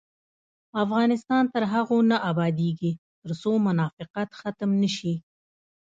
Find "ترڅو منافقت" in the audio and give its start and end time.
3.23-4.29